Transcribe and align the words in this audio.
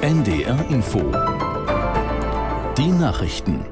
NDR 0.00 0.64
Info. 0.70 1.00
Die 2.78 2.86
Nachrichten. 2.86 3.66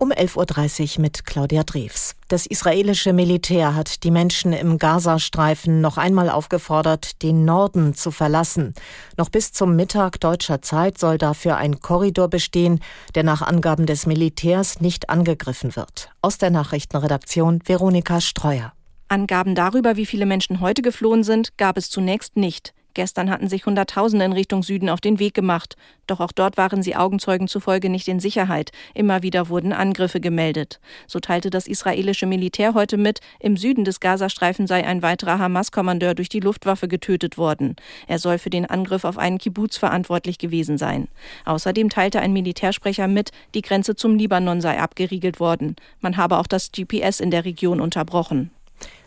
Um 0.00 0.10
11.30 0.10 0.96
Uhr 0.96 1.02
mit 1.02 1.24
Claudia 1.24 1.62
Drews. 1.62 2.16
Das 2.26 2.44
israelische 2.44 3.12
Militär 3.12 3.76
hat 3.76 4.02
die 4.02 4.10
Menschen 4.10 4.52
im 4.52 4.78
Gazastreifen 4.78 5.80
noch 5.80 5.96
einmal 5.96 6.28
aufgefordert, 6.28 7.22
den 7.22 7.44
Norden 7.44 7.94
zu 7.94 8.10
verlassen. 8.10 8.74
Noch 9.16 9.28
bis 9.28 9.52
zum 9.52 9.76
Mittag 9.76 10.18
deutscher 10.18 10.60
Zeit 10.60 10.98
soll 10.98 11.18
dafür 11.18 11.56
ein 11.56 11.78
Korridor 11.78 12.26
bestehen, 12.26 12.80
der 13.14 13.22
nach 13.22 13.42
Angaben 13.42 13.86
des 13.86 14.06
Militärs 14.06 14.80
nicht 14.80 15.08
angegriffen 15.08 15.76
wird. 15.76 16.10
Aus 16.20 16.38
der 16.38 16.50
Nachrichtenredaktion 16.50 17.60
Veronika 17.64 18.20
Streuer. 18.20 18.72
Angaben 19.06 19.54
darüber, 19.54 19.94
wie 19.94 20.06
viele 20.06 20.26
Menschen 20.26 20.58
heute 20.58 20.82
geflohen 20.82 21.22
sind, 21.22 21.56
gab 21.58 21.76
es 21.76 21.90
zunächst 21.90 22.36
nicht. 22.36 22.74
Gestern 22.94 23.30
hatten 23.30 23.48
sich 23.48 23.64
Hunderttausende 23.64 24.24
in 24.24 24.32
Richtung 24.32 24.62
Süden 24.62 24.88
auf 24.88 25.00
den 25.00 25.18
Weg 25.18 25.34
gemacht. 25.34 25.76
Doch 26.06 26.20
auch 26.20 26.32
dort 26.32 26.56
waren 26.56 26.82
sie 26.82 26.94
Augenzeugen 26.94 27.48
zufolge 27.48 27.88
nicht 27.88 28.08
in 28.08 28.20
Sicherheit. 28.20 28.70
Immer 28.94 29.22
wieder 29.22 29.48
wurden 29.48 29.72
Angriffe 29.72 30.20
gemeldet. 30.20 30.80
So 31.06 31.20
teilte 31.20 31.50
das 31.50 31.66
israelische 31.66 32.26
Militär 32.26 32.74
heute 32.74 32.96
mit, 32.96 33.20
im 33.40 33.56
Süden 33.56 33.84
des 33.84 34.00
Gazastreifen 34.00 34.66
sei 34.66 34.86
ein 34.86 35.02
weiterer 35.02 35.38
Hamas-Kommandeur 35.38 36.14
durch 36.14 36.28
die 36.28 36.40
Luftwaffe 36.40 36.88
getötet 36.88 37.38
worden. 37.38 37.76
Er 38.06 38.18
soll 38.18 38.38
für 38.38 38.50
den 38.50 38.66
Angriff 38.66 39.04
auf 39.04 39.16
einen 39.16 39.38
Kibbutz 39.38 39.76
verantwortlich 39.76 40.38
gewesen 40.38 40.76
sein. 40.76 41.08
Außerdem 41.44 41.88
teilte 41.88 42.20
ein 42.20 42.32
Militärsprecher 42.32 43.08
mit, 43.08 43.30
die 43.54 43.62
Grenze 43.62 43.96
zum 43.96 44.16
Libanon 44.16 44.60
sei 44.60 44.78
abgeriegelt 44.78 45.40
worden. 45.40 45.76
Man 46.00 46.16
habe 46.16 46.38
auch 46.38 46.46
das 46.46 46.72
GPS 46.72 47.20
in 47.20 47.30
der 47.30 47.44
Region 47.44 47.80
unterbrochen. 47.80 48.50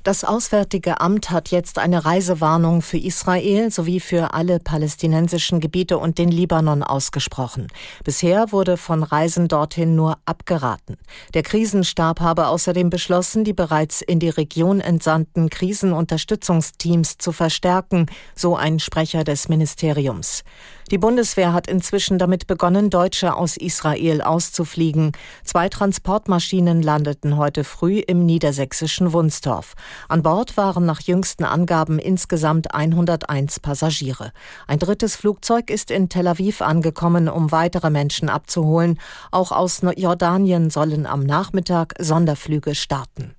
Das 0.05 0.23
Auswärtige 0.23 1.01
Amt 1.01 1.31
hat 1.31 1.49
jetzt 1.49 1.79
eine 1.79 2.05
Reisewarnung 2.05 2.83
für 2.83 2.99
Israel 2.99 3.71
sowie 3.71 3.99
für 3.99 4.35
alle 4.35 4.59
palästinensischen 4.59 5.59
Gebiete 5.59 5.97
und 5.97 6.19
den 6.19 6.29
Libanon 6.29 6.83
ausgesprochen. 6.83 7.69
Bisher 8.03 8.51
wurde 8.51 8.77
von 8.77 9.01
Reisen 9.01 9.47
dorthin 9.47 9.95
nur 9.95 10.19
abgeraten. 10.27 10.99
Der 11.33 11.41
Krisenstab 11.41 12.19
habe 12.19 12.49
außerdem 12.49 12.91
beschlossen, 12.91 13.45
die 13.45 13.53
bereits 13.53 14.03
in 14.03 14.19
die 14.19 14.29
Region 14.29 14.79
entsandten 14.79 15.49
Krisenunterstützungsteams 15.49 17.17
zu 17.17 17.31
verstärken, 17.31 18.05
so 18.35 18.55
ein 18.55 18.77
Sprecher 18.77 19.23
des 19.23 19.49
Ministeriums. 19.49 20.43
Die 20.91 20.99
Bundeswehr 20.99 21.51
hat 21.51 21.65
inzwischen 21.65 22.19
damit 22.19 22.45
begonnen, 22.45 22.91
Deutsche 22.91 23.33
aus 23.33 23.57
Israel 23.57 24.21
auszufliegen. 24.21 25.13
Zwei 25.43 25.67
Transportmaschinen 25.67 26.83
landeten 26.83 27.37
heute 27.37 27.63
früh 27.63 27.97
im 28.01 28.23
niedersächsischen 28.23 29.11
Wunstorf. 29.11 29.73
An 30.07 30.23
Bord 30.23 30.57
waren 30.57 30.85
nach 30.85 31.01
jüngsten 31.01 31.43
Angaben 31.43 31.99
insgesamt 31.99 32.73
101 32.73 33.59
Passagiere. 33.59 34.31
Ein 34.67 34.79
drittes 34.79 35.15
Flugzeug 35.15 35.69
ist 35.69 35.91
in 35.91 36.09
Tel 36.09 36.27
Aviv 36.27 36.61
angekommen, 36.61 37.29
um 37.29 37.51
weitere 37.51 37.89
Menschen 37.89 38.29
abzuholen. 38.29 38.99
Auch 39.31 39.51
aus 39.51 39.81
Jordanien 39.95 40.69
sollen 40.69 41.05
am 41.05 41.23
Nachmittag 41.23 41.93
Sonderflüge 41.99 42.75
starten. 42.75 43.35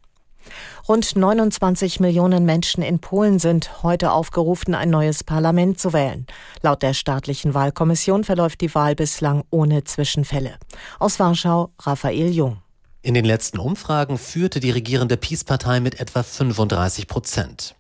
Rund 0.89 1.17
29 1.17 2.01
Millionen 2.01 2.45
Menschen 2.45 2.83
in 2.83 3.01
Polen 3.01 3.39
sind 3.39 3.83
heute 3.83 4.13
aufgerufen, 4.13 4.75
ein 4.75 4.91
neues 4.91 5.25
Parlament 5.25 5.81
zu 5.81 5.93
wählen. 5.93 6.27
Laut 6.63 6.83
der 6.83 6.95
staatlichen 6.95 7.55
Wahlkommission 7.55 8.25
verläuft 8.25 8.61
die 8.61 8.75
Wahl 8.75 8.95
bislang 8.95 9.45
ohne 9.51 9.85
Zwischenfälle. 9.85 10.57
Aus 10.99 11.19
Warschau 11.19 11.71
Raphael 11.81 12.31
Jung. 12.31 12.59
In 13.07 13.15
den 13.15 13.25
letzten 13.25 13.61
Umfragen 13.61 14.19
führte 14.19 14.59
die 14.59 14.73
regierende 14.73 15.17
Peace-Partei 15.17 15.79
mit 15.79 16.01
etwa 16.01 16.25
35 16.25 17.07
Prozent. 17.07 17.77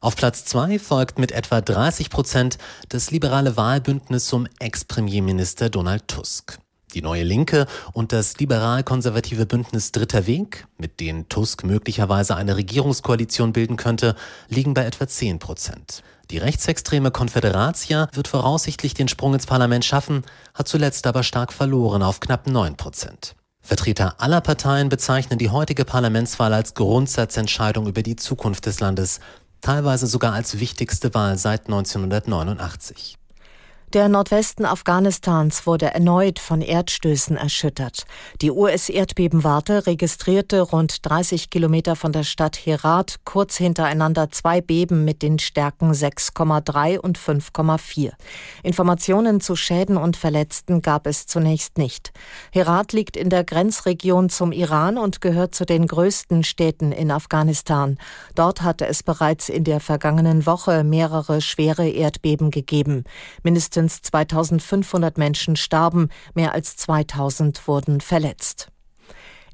Auf 0.00 0.14
Platz 0.14 0.44
zwei 0.44 0.78
folgt 0.78 1.18
mit 1.18 1.32
etwa 1.32 1.60
30 1.60 2.10
Prozent 2.10 2.58
das 2.88 3.10
liberale 3.10 3.56
Wahlbündnis 3.56 4.26
zum 4.26 4.46
Ex-Premierminister 4.60 5.68
Donald 5.68 6.06
Tusk. 6.06 6.60
Die 6.94 7.02
neue 7.02 7.24
Linke 7.24 7.66
und 7.92 8.12
das 8.12 8.38
liberal-konservative 8.38 9.46
Bündnis 9.46 9.90
Dritter 9.90 10.28
Weg, 10.28 10.68
mit 10.76 11.00
denen 11.00 11.28
Tusk 11.28 11.64
möglicherweise 11.64 12.36
eine 12.36 12.56
Regierungskoalition 12.56 13.52
bilden 13.52 13.76
könnte, 13.76 14.14
liegen 14.48 14.74
bei 14.74 14.84
etwa 14.84 15.08
10 15.08 15.40
Prozent. 15.40 16.04
Die 16.30 16.38
rechtsextreme 16.38 17.10
Konföderatia 17.10 18.08
wird 18.12 18.28
voraussichtlich 18.28 18.94
den 18.94 19.08
Sprung 19.08 19.34
ins 19.34 19.46
Parlament 19.46 19.84
schaffen, 19.84 20.22
hat 20.54 20.68
zuletzt 20.68 21.08
aber 21.08 21.24
stark 21.24 21.52
verloren 21.52 22.04
auf 22.04 22.20
knapp 22.20 22.46
9 22.46 22.76
Prozent. 22.76 23.34
Vertreter 23.68 24.14
aller 24.18 24.40
Parteien 24.40 24.88
bezeichnen 24.88 25.38
die 25.38 25.50
heutige 25.50 25.84
Parlamentswahl 25.84 26.54
als 26.54 26.72
Grundsatzentscheidung 26.72 27.86
über 27.86 28.02
die 28.02 28.16
Zukunft 28.16 28.64
des 28.64 28.80
Landes, 28.80 29.20
teilweise 29.60 30.06
sogar 30.06 30.32
als 30.32 30.58
wichtigste 30.58 31.12
Wahl 31.12 31.36
seit 31.36 31.66
1989. 31.66 33.18
Der 33.94 34.10
Nordwesten 34.10 34.66
Afghanistans 34.66 35.66
wurde 35.66 35.94
erneut 35.94 36.38
von 36.38 36.60
Erdstößen 36.60 37.38
erschüttert. 37.38 38.04
Die 38.42 38.50
US-Erdbebenwarte 38.50 39.86
registrierte 39.86 40.60
rund 40.60 41.08
30 41.08 41.48
Kilometer 41.48 41.96
von 41.96 42.12
der 42.12 42.24
Stadt 42.24 42.58
Herat 42.58 43.20
kurz 43.24 43.56
hintereinander 43.56 44.28
zwei 44.28 44.60
Beben 44.60 45.06
mit 45.06 45.22
den 45.22 45.38
Stärken 45.38 45.92
6,3 45.92 46.98
und 46.98 47.18
5,4. 47.18 48.12
Informationen 48.62 49.40
zu 49.40 49.56
Schäden 49.56 49.96
und 49.96 50.18
Verletzten 50.18 50.82
gab 50.82 51.06
es 51.06 51.26
zunächst 51.26 51.78
nicht. 51.78 52.12
Herat 52.52 52.92
liegt 52.92 53.16
in 53.16 53.30
der 53.30 53.42
Grenzregion 53.42 54.28
zum 54.28 54.52
Iran 54.52 54.98
und 54.98 55.22
gehört 55.22 55.54
zu 55.54 55.64
den 55.64 55.86
größten 55.86 56.44
Städten 56.44 56.92
in 56.92 57.10
Afghanistan. 57.10 57.96
Dort 58.34 58.60
hatte 58.60 58.86
es 58.86 59.02
bereits 59.02 59.48
in 59.48 59.64
der 59.64 59.80
vergangenen 59.80 60.44
Woche 60.44 60.84
mehrere 60.84 61.40
schwere 61.40 61.88
Erdbeben 61.88 62.50
gegeben. 62.50 63.04
Minister 63.42 63.77
Mindestens 63.78 64.02
2500 64.02 65.18
Menschen 65.18 65.54
starben, 65.54 66.08
mehr 66.34 66.52
als 66.52 66.76
2000 66.76 67.68
wurden 67.68 68.00
verletzt. 68.00 68.72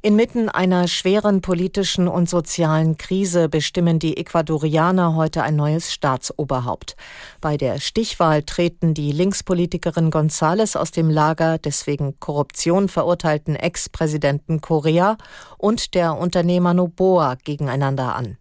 Inmitten 0.01 0.49
einer 0.49 0.89
schweren 0.89 1.43
politischen 1.43 2.09
und 2.09 2.29
sozialen 2.29 2.97
Krise 2.97 3.51
bestimmen 3.51 3.99
die 3.99 4.17
Ecuadorianer 4.17 5.15
heute 5.15 5.43
ein 5.43 5.57
neues 5.57 5.93
Staatsoberhaupt. 5.93 6.97
Bei 7.43 7.59
der 7.59 7.81
Stichwahl 7.81 8.43
treten 8.43 8.95
die 8.95 9.13
Linkspolitikerin 9.13 10.11
González 10.11 10.77
aus 10.77 10.91
dem 10.91 11.11
Lager 11.11 11.59
des 11.59 11.87
wegen 11.87 12.19
Korruption 12.19 12.89
verurteilten 12.89 13.57
Ex-Präsidenten 13.57 14.63
Correa 14.63 15.19
und 15.59 15.95
der 15.95 16.17
Unternehmer 16.17 16.73
Noboa 16.73 17.37
gegeneinander 17.45 18.15
an. 18.15 18.39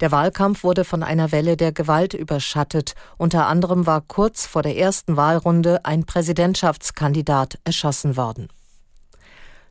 Der 0.00 0.12
Wahlkampf 0.12 0.62
wurde 0.64 0.84
von 0.84 1.02
einer 1.02 1.32
Welle 1.32 1.56
der 1.56 1.72
Gewalt 1.72 2.14
überschattet. 2.14 2.94
Unter 3.16 3.46
anderem 3.46 3.86
war 3.86 4.00
kurz 4.00 4.46
vor 4.46 4.62
der 4.62 4.76
ersten 4.76 5.16
Wahlrunde 5.16 5.84
ein 5.84 6.04
Präsidentschaftskandidat 6.04 7.58
erschossen 7.64 8.16
worden. 8.16 8.48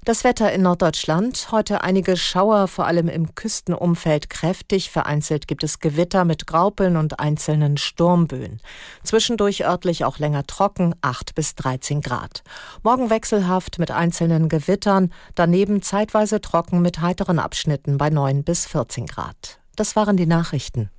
Das 0.06 0.24
Wetter 0.24 0.54
in 0.54 0.62
Norddeutschland. 0.62 1.48
Heute 1.50 1.82
einige 1.82 2.16
Schauer, 2.16 2.68
vor 2.68 2.86
allem 2.86 3.08
im 3.08 3.34
Küstenumfeld 3.34 4.30
kräftig. 4.30 4.92
Vereinzelt 4.92 5.48
gibt 5.48 5.64
es 5.64 5.80
Gewitter 5.80 6.26
mit 6.26 6.46
Graupeln 6.46 6.96
und 6.96 7.20
einzelnen 7.20 7.78
Sturmböen. 7.78 8.62
Zwischendurch 9.02 9.66
örtlich 9.66 10.06
auch 10.06 10.20
länger 10.20 10.46
trocken, 10.46 10.94
8 11.02 11.34
bis 11.34 11.56
13 11.56 12.02
Grad. 12.02 12.44
Morgen 12.84 13.10
wechselhaft 13.10 13.80
mit 13.80 13.90
einzelnen 13.90 14.48
Gewittern, 14.48 15.12
daneben 15.34 15.82
zeitweise 15.82 16.40
trocken 16.40 16.84
mit 16.84 17.02
heiteren 17.02 17.40
Abschnitten 17.40 17.98
bei 17.98 18.12
9 18.12 18.44
bis 18.44 18.68
14 18.68 19.08
Grad. 19.08 19.58
Das 19.76 19.96
waren 19.96 20.18
die 20.18 20.26
Nachrichten. 20.26 20.90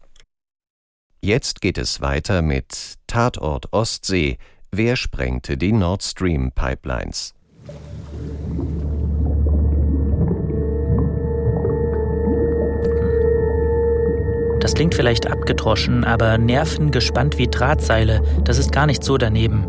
Jetzt 1.23 1.61
geht 1.61 1.79
es 1.79 2.01
weiter 2.01 2.43
mit 2.43 2.95
Tatort 3.07 3.73
Ostsee. 3.73 4.39
Wer 4.71 4.97
sprengte 4.97 5.57
die 5.57 5.73
Nord 5.73 6.03
Stream 6.03 6.53
Pipelines? 6.53 7.35
Das 14.61 14.75
klingt 14.75 14.95
vielleicht 14.95 15.27
abgedroschen, 15.27 16.05
aber 16.05 16.39
Nerven 16.39 16.91
gespannt 16.91 17.39
wie 17.39 17.47
Drahtseile, 17.47 18.23
das 18.45 18.59
ist 18.59 18.73
gar 18.73 18.87
nicht 18.87 19.05
so 19.05 19.17
daneben. 19.17 19.65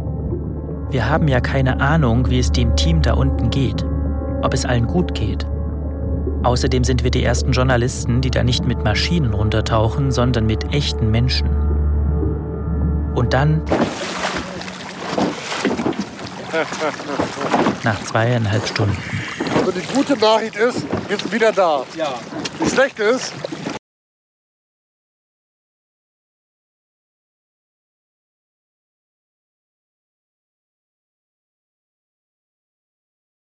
Wir 0.89 1.09
haben 1.09 1.27
ja 1.27 1.39
keine 1.39 1.79
Ahnung, 1.79 2.29
wie 2.29 2.39
es 2.39 2.51
dem 2.51 2.75
Team 2.75 3.01
da 3.01 3.13
unten 3.13 3.49
geht, 3.49 3.83
ob 4.41 4.53
es 4.53 4.65
allen 4.65 4.87
gut 4.87 5.13
geht. 5.13 5.45
Außerdem 6.47 6.85
sind 6.85 7.03
wir 7.03 7.11
die 7.11 7.25
ersten 7.25 7.51
Journalisten, 7.51 8.21
die 8.21 8.31
da 8.31 8.41
nicht 8.41 8.65
mit 8.65 8.81
Maschinen 8.81 9.33
runtertauchen, 9.33 10.13
sondern 10.13 10.45
mit 10.45 10.73
echten 10.73 11.11
Menschen. 11.11 11.49
Und 13.15 13.33
dann, 13.33 13.61
nach 17.83 18.01
zweieinhalb 18.01 18.65
Stunden. 18.65 18.95
Also 19.59 19.71
die 19.71 19.85
gute 19.93 20.17
Nachricht 20.17 20.55
ist, 20.55 20.85
wir 21.09 21.17
sind 21.17 21.33
wieder 21.33 21.51
da. 21.51 21.83
Ja. 21.97 22.13
Die 22.63 22.69
schlechte 22.69 23.03
ist, 23.03 23.33